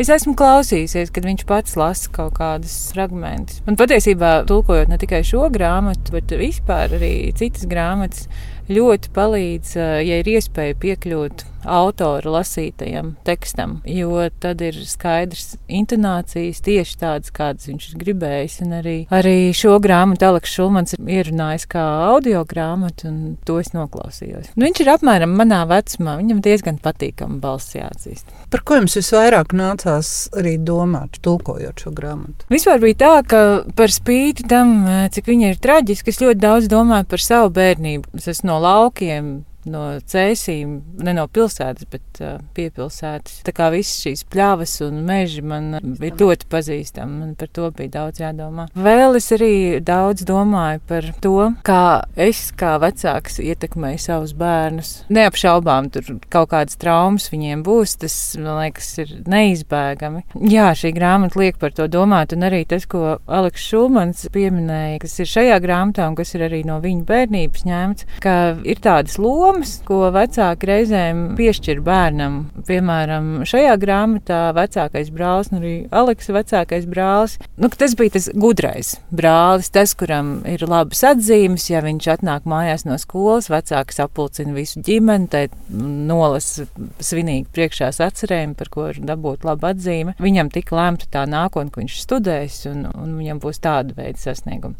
Es 0.00 0.10
esmu 0.12 0.34
klausījusies, 0.38 1.12
kad 1.14 1.26
viņš 1.28 1.44
pats 1.48 1.76
lasa 1.78 2.10
kaut 2.12 2.34
kādus 2.38 2.74
fragmentus. 2.94 3.62
Un 3.68 3.78
patiesībā, 3.78 4.38
tulkojot 4.48 4.90
ne 4.90 4.98
tikai 5.00 5.22
šo 5.26 5.46
grāmatu, 5.54 6.16
bet 6.16 6.34
vispār 6.40 6.96
arī 6.98 7.14
citas 7.36 7.68
grāmatas, 7.70 8.26
ļoti 8.70 9.12
palīdz, 9.14 9.76
ja 10.02 10.22
ir 10.22 10.32
iespēja 10.36 10.78
piekļūt 10.82 11.46
autora 11.66 12.38
lasītajam 12.38 13.14
tekstam, 13.26 13.80
jo 13.88 14.24
tad 14.40 14.62
ir 14.64 14.78
skaidrs 14.86 15.56
intonācijas 15.68 16.62
tieši 16.64 16.98
tādas, 17.00 17.32
kādas 17.34 17.68
viņš 17.70 17.88
ir 17.90 18.00
gribējis. 18.02 18.58
Un 18.66 18.76
arī, 18.80 18.96
arī 19.14 19.36
šo 19.56 19.76
grāmatu 19.82 20.28
Aleks 20.28 20.54
Šulmans 20.56 20.96
ir 20.96 21.10
ierunājis 21.18 21.66
kā 21.70 21.84
audio 22.10 22.44
grāmatu, 22.48 23.10
un 23.10 23.36
to 23.46 23.58
es 23.62 23.72
noklausījos. 23.74 24.52
Nu, 24.54 24.66
viņš 24.66 24.82
ir 24.84 24.92
apmēram 24.94 25.34
manā 25.38 25.62
vecumā, 25.68 26.16
viņam 26.20 26.42
diezgan 26.44 26.80
patīkama 26.82 27.40
balss 27.42 27.76
jāatzīst. 27.76 28.30
Par 28.52 28.62
ko 28.66 28.80
jums 28.80 28.96
visvairāk 28.98 29.54
nācās 29.56 30.12
arī 30.36 30.56
domāt, 30.62 31.20
tulkojot 31.24 31.84
šo 31.84 31.92
grāmatu? 31.96 32.46
Vispār 32.52 32.80
bija 32.82 33.00
tā, 33.02 33.14
ka 33.28 33.42
par 33.76 33.92
spīti 33.92 34.46
tam, 34.48 34.78
cik 35.12 35.28
viņa 35.32 35.52
ir 35.52 35.60
traģiska, 35.62 36.12
es 36.12 36.22
ļoti 36.22 36.42
daudz 36.42 36.70
domāju 36.72 37.10
par 37.10 37.22
savu 37.22 37.52
bērnību. 37.56 38.16
Es 38.20 38.30
esmu 38.30 38.52
no 38.52 38.60
laukiem, 38.62 39.30
no 39.70 39.84
cēsīm, 40.06 40.76
ne 41.04 41.14
no 41.16 41.26
pilsētas, 41.30 41.88
bet 41.90 42.20
uh, 42.22 42.38
piepilsētas. 42.56 43.40
Tā 43.46 43.54
kā 43.56 43.70
visas 43.74 44.02
šīs 44.04 44.24
pļavas 44.32 44.76
un 44.86 45.02
meži 45.06 45.44
man 45.46 45.76
bija 46.00 46.16
ļoti 46.22 46.48
pazīstami, 46.52 47.20
man 47.22 47.34
par 47.38 47.50
to 47.54 47.70
bija 47.76 47.94
daudz 48.00 48.22
jādomā. 48.22 48.68
Vēl 48.76 49.18
es 49.18 49.30
arī 49.34 49.52
daudz 49.84 50.26
domāju 50.28 50.82
par 50.88 51.10
to, 51.22 51.36
kā 51.66 51.82
es 52.16 52.46
kā 52.56 52.76
vecāks 52.82 53.40
ietekmēju 53.42 54.02
savus 54.02 54.34
bērnus. 54.38 54.92
Neapšaubām 55.12 55.90
tur 55.94 56.16
kaut 56.32 56.50
kādas 56.52 56.78
traumas 56.80 57.28
viņiem 57.32 57.64
būs, 57.66 57.96
tas, 58.02 58.16
man 58.40 58.60
liekas, 58.60 58.92
ir 59.02 59.14
neizbēgami. 59.30 60.24
Jā, 60.52 60.70
šī 60.78 60.92
grāmata 60.96 61.40
liek 61.40 61.60
par 61.62 61.74
to 61.76 61.88
domāt, 61.90 62.34
un 62.36 62.46
arī 62.46 62.64
tas, 62.68 62.86
ko 62.90 63.18
Aleks 63.26 63.64
Šulmans 63.70 64.26
pieminēja, 64.34 65.00
kas 65.02 65.18
ir 65.22 65.30
šajā 65.30 65.58
grāmatā 65.64 66.06
un 66.10 66.16
kas 66.18 66.34
ir 66.36 66.46
arī 66.46 66.62
no 66.66 66.78
viņa 66.82 67.06
bērnības 67.08 67.66
ņemts, 67.66 68.08
ka 68.24 68.36
ir 68.66 68.80
tādas 68.84 69.18
lomas, 69.22 69.55
lomas, 69.56 69.72
ko 69.86 70.10
vecāki 70.12 70.68
reizēm 70.68 71.20
piešķir 71.38 71.80
bērnam. 71.84 72.34
Piemēram, 72.68 73.44
šajā 73.48 73.76
grāmatā 73.80 74.40
vecākais 74.56 75.08
brālis, 75.14 75.48
nu 75.52 75.60
arī 75.60 75.74
Aleksa 75.94 76.34
vecākais 76.36 76.84
brālis, 76.90 77.36
nu, 77.56 77.70
tas 77.72 77.94
bija 77.96 78.16
tas 78.16 78.28
gudrais 78.34 78.96
brālis, 79.08 79.70
tas, 79.72 79.94
kuram 79.96 80.42
ir 80.48 80.64
labas 80.68 81.00
atzīmes, 81.08 81.68
ja 81.70 81.80
viņš 81.84 82.08
atnāk 82.16 82.48
mājās 82.48 82.84
no 82.88 82.98
skolas, 83.00 83.48
vecāks 83.52 84.00
apulcina 84.02 84.52
visu 84.56 84.82
ģimeni, 84.84 85.30
tai 85.32 85.46
nolasa 85.70 86.66
svinīgi 87.00 87.48
priekšās 87.56 88.02
atcerējumu, 88.04 88.58
par 88.58 88.72
ko 88.72 88.90
ir 88.92 89.00
dabūt 89.06 89.46
labu 89.48 89.70
atzīmi. 89.70 90.18
Viņam 90.20 90.52
tika 90.52 90.76
lemta 90.76 91.08
tā 91.12 91.24
nākotne, 91.30 91.72
ka 91.72 91.80
viņš 91.80 92.00
studēs, 92.02 92.60
un, 92.72 92.84
un 92.92 93.16
viņam 93.22 93.40
būs 93.40 93.62
tāda 93.64 93.96
veida 93.96 94.20
sasniegumi. 94.20 94.76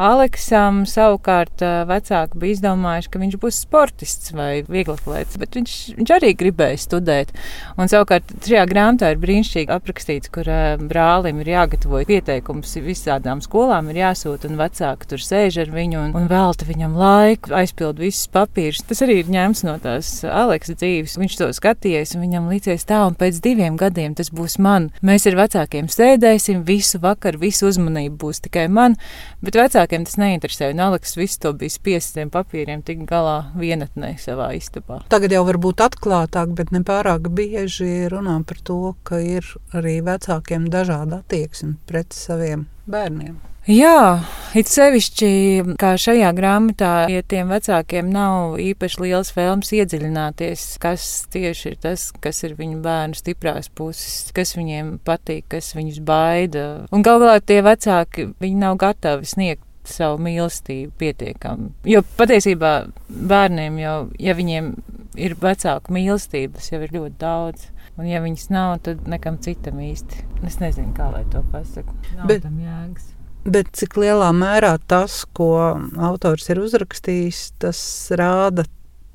Aleksam 0.00 0.84
savukārt 0.88 1.62
vecāki 1.88 2.40
bija 2.40 2.58
izdomājuši, 2.58 3.12
ka 3.12 3.20
viņš 3.22 3.40
būs 3.40 3.64
sportists 3.64 4.09
humorists 4.10 4.32
vai 4.34 4.62
vieglatlēts, 4.66 5.38
bet 5.38 5.54
viņš, 5.56 5.74
viņš 5.98 6.10
arī 6.14 6.34
gribēja 6.34 6.78
studēt. 6.80 7.32
Un 7.78 7.88
savukārt 7.88 8.24
šajā 8.44 8.64
grāmatā 8.70 9.12
ir 9.12 9.20
brīnišķīgi 9.20 9.70
aprakstīts, 9.70 10.30
kur 10.32 10.48
uh, 10.48 10.78
brālim 10.80 11.40
ir 11.40 11.52
jāgatavo 11.54 12.02
pieteikums 12.06 12.76
visādām 12.80 13.40
skolām, 13.40 13.90
ir 13.90 14.00
jāsūta 14.02 14.48
un 14.48 14.58
vecāki 14.58 15.08
tur 15.10 15.22
sēž 15.22 15.60
ar 15.64 15.70
viņu 15.74 16.00
un, 16.00 16.14
un 16.16 16.28
velta 16.30 16.66
viņam 16.66 16.96
laiku, 16.98 17.54
aizpild 17.54 18.00
visus 18.00 18.28
papīrus. 18.32 18.82
Tas 18.86 19.02
arī 19.02 19.20
ir 19.20 19.30
ņemts 19.30 19.64
no 19.66 19.76
tās 19.82 20.12
Aleksa 20.24 20.74
dzīves. 20.78 21.18
Viņš 21.20 21.38
to 21.38 21.50
skatījies 21.56 22.16
un 22.16 22.24
viņam 22.24 22.50
līdzies 22.50 22.86
tā, 22.88 23.02
un 23.08 23.18
pēc 23.18 23.40
diviem 23.44 23.78
gadiem 23.80 24.16
tas 24.18 24.32
būs 24.34 24.58
man. 24.62 24.90
Mēs 25.06 25.28
ar 25.30 25.38
vecākiem 25.38 25.90
sēdēsim 25.90 26.64
visu 26.66 27.00
vakaru, 27.02 27.42
visu 27.46 27.68
uzmanību 27.70 28.18
būs 28.20 28.42
tikai 28.46 28.66
man, 28.72 28.96
bet 29.44 29.58
vecākiem 29.58 30.06
tas 30.08 30.18
neinteresē. 30.20 30.72
Un 30.74 30.84
Aleks 30.88 31.16
visu 31.18 31.40
to 31.44 31.54
bija 31.56 31.72
spiests 31.72 32.16
tiem 32.16 32.32
papīriem 32.32 32.84
tik 32.86 33.04
galā 33.08 33.38
vienatnē 33.58 33.99
savā 34.20 34.50
istabā. 34.58 35.02
Tagad 35.12 35.34
jau 35.36 35.44
varbūt 35.48 35.84
atklātāk, 35.84 36.54
bet 36.58 36.72
ne 36.74 36.82
pārāk 36.86 37.30
bieži 37.34 38.08
runā 38.12 38.40
par 38.46 38.62
to, 38.64 38.80
ka 39.04 39.20
ir 39.22 39.46
arī 39.76 40.00
vecākiem 40.06 40.70
dažāda 40.72 41.22
attieksme 41.24 41.76
pret 41.90 42.16
saviem 42.16 42.66
bērniem. 42.90 43.38
Jā, 43.68 44.24
it 44.56 44.70
sevišķi 44.72 45.76
kā 45.78 45.92
šajā 46.00 46.30
grāmatā, 46.32 47.04
ja 47.12 47.20
tiem 47.20 47.52
vecākiem 47.52 48.08
nav 48.08 48.56
īpaši 48.58 49.02
liels 49.04 49.34
vēlms 49.36 49.74
iedziļināties, 49.76 50.64
kas 50.80 51.04
tieši 51.30 51.68
ir 51.68 51.76
tas, 51.84 52.06
kas 52.24 52.40
ir 52.48 52.56
viņu 52.56 52.80
bērnu 52.82 53.20
stiprās 53.20 53.68
puses, 53.68 54.32
kas 54.34 54.56
viņiem 54.56 54.96
patīk, 55.04 55.44
kas 55.52 55.74
viņus 55.76 56.00
baida. 56.08 56.64
Un 56.88 57.04
galu 57.04 57.28
galā 57.28 57.44
tie 57.44 57.60
vecāki, 57.66 58.30
viņi 58.40 58.62
nav 58.64 58.80
gatavi 58.80 59.28
sniegt 59.28 59.66
savu 59.88 60.20
mīlestību 60.24 60.92
pietiekami. 61.00 61.70
Jo 61.88 62.02
patiesībā 62.18 62.72
bērniem 63.08 63.78
jau, 63.80 63.98
ja 64.20 64.34
viņiem 64.38 64.72
ir 65.20 65.36
vecāku 65.40 65.94
mīlestība, 65.94 66.58
tas 66.58 66.72
jau 66.72 66.82
ir 66.84 66.96
ļoti 66.96 67.16
daudz. 67.20 67.68
Un, 67.98 68.06
ja 68.08 68.22
viņas 68.24 68.48
nav, 68.52 68.78
tad 68.86 69.08
nekam 69.10 69.36
citam 69.44 69.80
īsti. 69.84 70.24
Es 70.48 70.60
nezinu, 70.62 70.94
kā 70.96 71.10
lai 71.12 71.24
to 71.32 71.42
pasaku. 71.52 71.92
Nav 72.16 72.30
Bet... 72.30 72.46
tam 72.46 72.60
jēgas. 72.62 73.10
Bet 73.40 73.70
cik 73.76 73.96
lielā 73.96 74.28
mērā 74.36 74.74
tas, 74.88 75.22
ko 75.36 75.54
autors 75.96 76.50
ir 76.52 76.60
uzrakstījis, 76.60 77.38
tas 77.62 77.80
rāda 78.12 78.66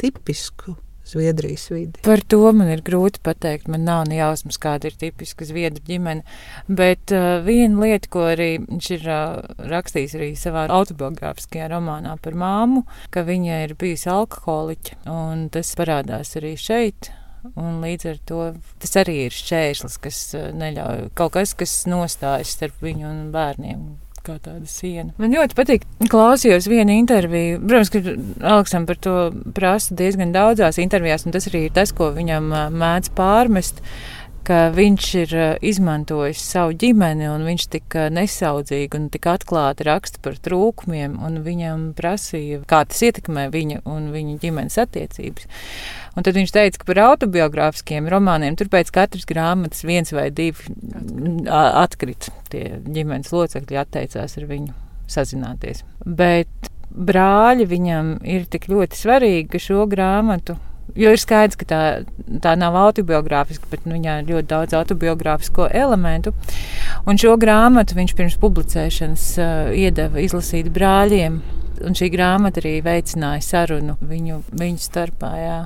tipisku 0.01 0.73
Zviedrijas 1.05 1.67
vidi? 1.69 2.01
Par 2.05 2.21
to 2.25 2.39
man 2.55 2.71
ir 2.73 2.81
grūti 2.85 3.21
pateikt. 3.25 3.67
Man 3.71 3.85
nav 3.85 4.05
ne 4.09 4.17
jausmas, 4.17 4.57
kāda 4.61 4.89
ir 4.89 4.95
tipiska 4.97 5.45
zviedru 5.45 5.83
ģimene. 5.85 6.25
Bet 6.65 7.13
uh, 7.13 7.43
viena 7.45 7.83
lieta, 7.83 8.09
ko 8.13 8.25
arī 8.31 8.49
viņš 8.63 8.89
ir 8.97 9.05
uh, 9.05 9.67
rakstījis 9.69 10.15
arī 10.17 10.31
savā 10.39 10.65
autobiogrāfiskajā 10.73 11.69
romānā 11.75 12.15
par 12.21 12.37
māmu, 12.41 12.85
ka 13.13 13.25
viņa 13.27 13.61
ir 13.67 13.75
bijusi 13.79 14.09
alkoholiķa, 14.13 15.03
un 15.13 15.45
tas 15.53 15.75
parādās 15.77 16.33
arī 16.41 16.55
šeit. 16.59 17.11
Un 17.53 17.77
līdz 17.83 18.07
ar 18.09 18.17
to 18.25 18.39
tas 18.81 18.95
arī 18.97 19.27
ir 19.27 19.35
šķērslis, 19.35 19.99
kas 20.01 20.23
uh, 20.33 20.49
neļauj 20.57 21.11
kaut 21.13 21.35
kas, 21.37 21.53
kas 21.57 21.83
nostājas 21.89 22.57
starp 22.57 22.81
viņu 22.81 23.05
un 23.11 23.21
bērniem 23.35 23.85
kā 24.25 24.37
tāda 24.41 24.65
siena. 24.69 25.13
Man 25.21 25.33
ļoti 25.35 25.57
patīk, 25.57 25.85
klausījos 26.11 26.69
vienu 26.71 26.95
interviju. 26.97 27.61
Protams, 27.63 27.93
ka 27.93 28.51
Aleksam 28.55 28.87
par 28.89 28.99
to 29.01 29.15
prasa 29.55 29.95
diezgan 29.97 30.33
daudzās 30.35 30.81
intervijās, 30.81 31.27
un 31.27 31.35
tas 31.35 31.49
arī 31.51 31.67
ir 31.67 31.75
tas, 31.75 31.93
ko 31.95 32.11
viņam 32.15 32.51
mēdz 32.75 33.13
pārmest 33.17 33.83
ka 34.45 34.59
viņš 34.75 35.07
ir 35.23 35.33
izmantojis 35.65 36.43
savu 36.45 36.75
ģimeni, 36.79 37.27
un 37.31 37.45
viņš 37.47 37.67
tik 37.73 37.97
nesaudzīgi 38.13 38.99
un 38.99 39.07
tik 39.13 39.27
atklāti 39.31 39.87
raksta 39.87 40.21
par 40.25 40.37
trūkumiem, 40.45 41.17
un 41.25 41.41
viņam 41.45 41.87
prasīja, 41.97 42.61
kā 42.69 42.83
tas 42.89 43.01
ietekmē 43.07 43.47
viņa 43.53 43.81
un 43.89 44.11
viņa 44.13 44.37
ģimenes 44.43 44.77
attiecības. 44.85 45.49
Un 46.15 46.23
tad 46.27 46.37
viņš 46.37 46.53
teica, 46.55 46.79
ka 46.79 46.89
par 46.91 47.01
autobiogrāfiskiem 47.09 48.07
romāniem 48.11 48.55
tur 48.59 48.69
pēc 48.71 48.93
katras 48.95 49.27
grāmatas 49.27 49.83
viens 49.87 50.13
vai 50.15 50.29
divi 50.31 50.75
atkrita. 51.49 52.31
Tie 52.53 52.77
ģimenes 52.85 53.33
locekļi 53.35 53.81
atteicās 53.81 54.37
ar 54.39 54.47
viņu 54.47 54.71
sazināties. 55.11 55.83
Bet 56.05 56.71
brāļi 56.95 57.67
viņam 57.67 58.15
ir 58.23 58.47
tik 58.51 58.69
ļoti 58.71 59.01
svarīgi, 59.01 59.49
ka 59.51 59.61
šo 59.61 59.83
grāmatu 59.91 60.55
Jo 60.95 61.11
ir 61.11 61.19
skaidrs, 61.19 61.57
ka 61.59 61.67
tā, 61.67 61.81
tā 62.43 62.53
nav 62.55 62.77
autobiogrāfiska, 62.79 63.67
bet 63.71 63.83
nu, 63.83 63.97
viņā 63.97 64.21
ir 64.21 64.29
ļoti 64.31 64.47
daudz 64.47 64.75
autobiogrāfisko 64.79 65.67
elementu. 65.75 66.31
Un 67.03 67.19
šo 67.19 67.35
grāmatu 67.41 67.97
viņš 67.97 68.15
pirms 68.15 68.39
publicēšanas 68.39 69.29
uh, 69.35 69.53
iedeva 69.75 70.23
izlasīt 70.23 70.71
brāļiem. 70.75 71.41
Un 71.83 71.97
šī 71.99 72.07
grāmata 72.13 72.61
arī 72.63 72.77
veicināja 72.85 73.43
sarunu 73.43 73.97
viņu, 73.99 74.45
viņu 74.55 74.83
starpā. 74.85 75.31
Jā. 75.41 75.57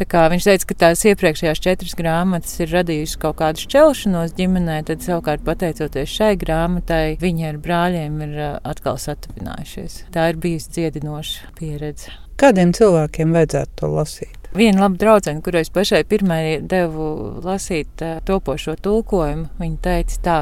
Tā 0.00 0.06
kā 0.08 0.24
viņš 0.32 0.46
teica, 0.48 0.68
ka 0.70 0.76
tās 0.84 1.04
iepriekšējās 1.10 1.60
četras 1.60 1.92
grāmatas 1.98 2.56
ir 2.62 2.72
radījušas 2.72 3.20
kaut 3.20 3.36
kādu 3.42 3.64
šķelšanos 3.66 4.34
ģimenē, 4.38 4.78
tad 4.88 5.04
savukārt 5.04 5.44
pateicoties 5.46 6.16
šai 6.16 6.32
grāmatai, 6.40 7.18
viņi 7.20 7.50
ar 7.52 7.60
brāļiem 7.60 8.18
ir 8.24 8.40
atkal 8.56 8.96
satuvinājušies. 9.04 10.06
Tā 10.16 10.30
ir 10.32 10.40
bijusi 10.40 10.74
dziedinoša 10.78 11.54
pieredze. 11.60 12.16
Kādiem 12.40 12.70
cilvēkiem 12.72 13.34
vajadzētu 13.36 13.74
to 13.76 13.88
lasīt? 13.92 14.36
Viena 14.56 14.86
laba 14.86 14.96
draudzene, 14.98 15.42
kurai 15.44 15.60
es 15.60 15.68
pašai 15.70 16.00
pirmai 16.08 16.42
devu 16.64 17.10
lasīt 17.44 18.00
topošo 18.26 18.78
tulkojumu, 18.80 19.50
viņa 19.60 19.76
teica 19.84 20.16
tā, 20.24 20.36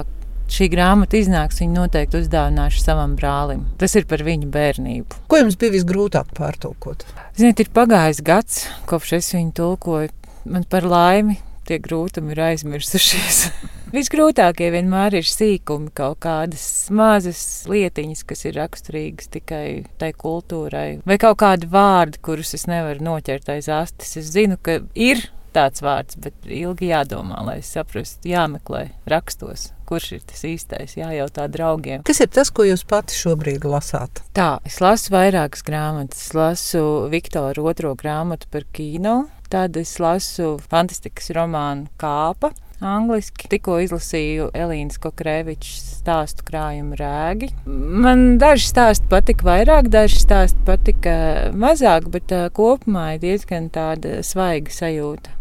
šī 0.48 0.68
grāmata 0.72 1.18
iznāks, 1.18 1.58
viņa 1.58 1.74
noteikti 1.74 2.20
uzdāvināšu 2.22 2.84
savam 2.84 3.16
brālim. 3.18 3.66
Tas 3.82 3.98
ir 3.98 4.06
par 4.08 4.22
viņu 4.24 4.46
bērnību. 4.54 5.24
Ko 5.26 5.42
jums 5.42 5.58
bija 5.58 5.74
visgrūtāk 5.74 6.30
pārtulkot? 6.38 7.02
Ziniet, 7.36 7.64
ir 7.66 7.74
pagājis 7.74 8.22
gads, 8.24 8.62
kopš 8.88 9.18
es 9.18 9.34
viņu 9.34 9.52
tulkoju. 9.58 10.14
Man 10.48 10.64
par 10.70 10.86
laimi 10.88 11.36
tie 11.68 11.78
grūtumi 11.82 12.34
ir 12.34 12.42
aizmirsušies. 12.50 13.42
Visgrūtākie 13.94 14.68
vienmēr 14.74 15.16
ir 15.20 15.28
sīkumi, 15.28 15.88
kaut 15.96 16.18
kādas 16.24 16.66
mazas 16.92 17.40
lietiņas, 17.70 18.26
kas 18.28 18.44
ir 18.44 18.58
raksturīgas 18.58 19.32
tikai 19.32 19.64
tai 20.00 20.12
kultūrai, 20.12 21.00
vai 21.08 21.16
kaut 21.20 21.40
kādi 21.40 21.70
vārdi, 21.72 22.20
kurus 22.20 22.52
es 22.58 22.68
nevaru 22.68 23.06
noķert 23.12 23.48
aiz 23.54 23.70
astes. 23.72 24.18
Es 24.20 24.28
zinu, 24.34 24.60
ka 24.60 24.82
ir 24.92 25.24
tāds 25.56 25.82
vārds, 25.82 26.18
bet 26.20 26.36
ilgi 26.44 26.90
jādomā, 26.92 27.40
lai 27.46 27.58
saprastu, 27.64 28.28
jāmeklē 28.30 28.88
rakstos. 29.08 29.70
Kurš 29.88 30.10
ir 30.18 30.24
tas 30.28 30.44
īstais? 30.44 30.98
Jājautā 30.98 31.46
draugiem. 31.48 32.02
Kas 32.04 32.20
ir 32.20 32.28
tas, 32.32 32.52
ko 32.52 32.66
jūs 32.68 32.84
pati 32.88 33.16
šobrīd 33.16 33.64
lasāt? 33.64 34.20
Tā, 34.36 34.58
es 34.68 34.82
lasu 34.84 35.14
vairākas 35.14 35.64
grāmatas. 35.64 36.26
Es 36.28 36.36
lasu 36.36 36.82
Viktoru 37.08 37.64
otro 37.70 37.94
grāmatu 37.96 38.50
par 38.52 38.68
kino. 38.76 39.22
Tad 39.48 39.78
es 39.80 39.94
lasu 39.96 40.58
fantastikas 40.68 41.30
romānu 41.32 41.88
Kāpa. 42.00 42.50
Angliski 42.84 43.48
tikko 43.50 43.78
izlasīju 43.82 44.50
Elīnas 44.54 45.00
Kokrēvičs 45.02 45.78
stāstu 45.98 46.44
krājumu 46.46 46.98
rēgi. 47.00 47.48
Man 47.66 48.36
daži 48.38 48.68
stāsti 48.68 49.08
patika 49.10 49.48
vairāk, 49.48 49.88
daži 49.90 50.20
stāsti 50.20 50.60
patika 50.68 51.16
mazāk, 51.56 52.10
bet 52.12 52.34
uh, 52.36 52.46
kopumā 52.54 53.14
ir 53.16 53.24
diezgan 53.24 53.72
tāda 53.74 54.20
svaiga 54.20 54.70
sajūta. 54.70 55.32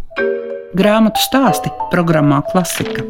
Grāmatu 0.78 1.22
stāsti 1.28 1.74
programmā 1.92 2.42
Klasika. 2.48 3.04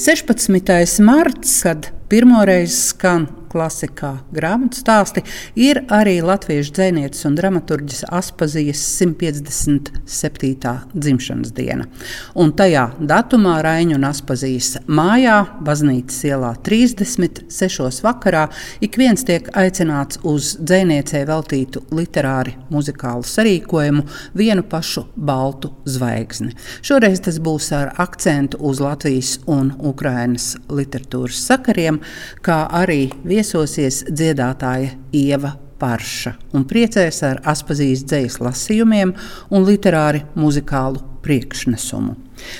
16. 0.00 1.00
marts, 1.04 1.60
kad 1.62 1.92
pirmoreiz 2.08 2.74
skan 2.90 3.28
klasikā 3.50 4.12
grāmatu 4.34 4.80
stāsti, 4.80 5.22
ir 5.58 5.82
arī 5.92 6.18
latviešu 6.24 6.74
dzinieces 6.76 7.26
un 7.28 7.36
dramaturģis 7.38 8.04
Aspazijas 8.12 8.82
157. 8.98 10.74
dzimšanas 10.94 11.52
diena. 11.56 11.86
Un 12.34 12.52
tajā 12.56 12.88
datumā 13.00 13.58
Raņu 13.64 13.96
un 13.98 14.06
Aspazijas 14.08 14.76
mājā, 14.86 15.38
baznīcas 15.66 16.22
ielā 16.28 16.52
36. 16.66 18.02
vakarā, 18.04 18.46
ik 18.80 18.98
viens 19.00 19.24
tiek 19.26 19.48
aicināts 19.56 20.20
uz 20.26 20.54
dziniecei 20.60 21.24
veltītu 21.28 21.84
literāri 21.94 22.56
muzikālu 22.72 23.24
sarīkojumu 23.26 24.06
vienu 24.36 24.64
pašu 24.66 25.06
baltu 25.16 25.72
zvaigzni. 25.88 26.54
Šoreiz 26.86 27.22
tas 27.24 27.38
būs 27.42 27.70
ar 27.76 27.92
akcentu 28.02 28.60
uz 28.60 28.80
Latvijas 28.82 29.36
un 29.50 29.72
Ukrainas 29.78 30.54
literatūras 30.68 31.40
sakariem, 31.48 32.00
kā 32.46 32.64
arī 32.80 33.10
viesosies 33.36 34.02
dziedātāja 34.08 34.94
Ieva 35.16 35.56
Parša 35.76 36.32
un 36.56 36.64
priecēs 36.68 37.20
ar 37.26 37.42
Aspazijas 37.44 38.04
dzējas 38.08 38.38
lasījumiem 38.40 39.12
un 39.52 39.66
literāri 39.66 40.22
muzikālu 40.38 41.02
priekšnesumu. 41.26 42.14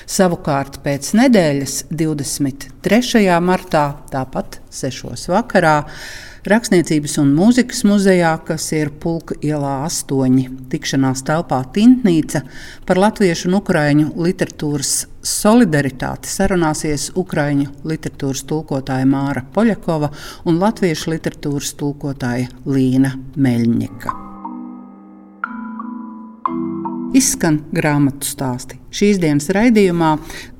Savukārt 0.08 0.80
pēc 0.84 1.12
nedēļas, 1.16 1.76
23. 1.92 3.24
martā, 3.44 3.86
tāpat 4.12 4.60
6. 4.72 5.28
vakarā, 5.32 5.78
Rakstniecības 6.46 7.16
un 7.18 7.32
mūzikas 7.34 7.80
muzejā, 7.88 8.30
kas 8.46 8.68
ir 8.76 8.92
Pulka 9.02 9.34
ielā 9.42 9.80
8, 9.88 10.36
tikšanās 10.70 11.24
telpā 11.26 11.58
Tintnīca 11.74 12.44
par 12.86 13.00
latviešu 13.02 13.48
un 13.50 13.56
ukraiņu 13.58 14.12
literatūras 14.14 14.92
solidaritāti 15.26 16.30
sarunāsies 16.30 17.08
ukraiņu 17.18 17.72
literatūras 17.90 18.44
tulkotāja 18.46 19.08
Māra 19.10 19.42
Poļakova 19.56 20.12
un 20.46 20.62
latviešu 20.62 21.16
literatūras 21.16 21.74
tulkotāja 21.82 22.52
Līna 22.62 23.16
Meļņika. 23.34 24.14
izskan 27.16 27.62
grāmatu 27.72 28.28
stāsti. 28.28 28.76
Šīs 28.92 29.20
dienas 29.22 29.48
raidījumā 29.54 30.16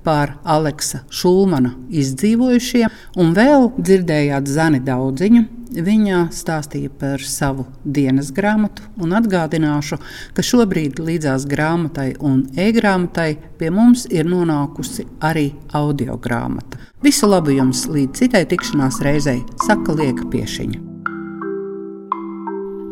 par 0.07 0.37
Aleksa 0.47 1.03
Šulmana 1.13 1.75
izdzīvojušiem, 1.93 2.97
un 3.21 3.35
vēl 3.37 3.71
dzirdējāt 3.77 4.49
Zani 4.49 4.81
Daudziņu. 4.87 5.45
Viņa 5.67 6.29
stāstīja 6.31 6.91
par 7.01 7.23
savu 7.27 7.67
dienas 7.83 8.31
grāmatu, 8.35 8.85
atgādināšu, 9.19 9.99
ka 10.37 10.45
šobrīd 10.47 11.01
līdzās 11.03 11.47
grāmatai 11.51 12.13
un 12.21 12.45
e-grāmatai 12.55 13.37
pie 13.59 13.71
mums 13.75 14.07
ir 14.11 14.29
nonākusi 14.31 15.07
arī 15.21 15.51
audio 15.75 16.17
grāmata. 16.17 16.79
Visu 17.03 17.29
labu 17.29 17.57
jums 17.57 17.87
līdz 17.91 18.23
citai 18.23 18.45
tikšanās 18.47 19.03
reizei, 19.03 19.43
saka 19.67 19.97
Lieka 19.99 20.31
Piešiņa. 20.33 20.81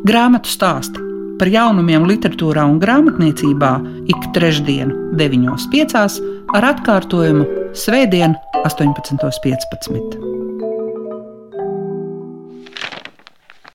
Grāmatu 0.05 0.51
stāsti 0.53 1.01
par 1.39 1.51
jaunumiem 1.51 2.05
literatūrā 2.09 2.67
un 2.69 2.79
grāmatniecībā 2.83 3.73
ik 4.13 4.31
trešdienu, 4.37 5.17
9.5. 5.19 6.21
ar 6.55 6.71
atkārtojumu 6.75 7.49
Svētdien, 7.75 8.37
18.15. 8.63 10.44